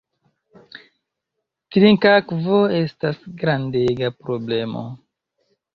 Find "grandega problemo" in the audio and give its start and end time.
3.45-4.87